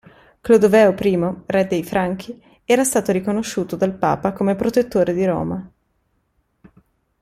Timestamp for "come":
4.33-4.55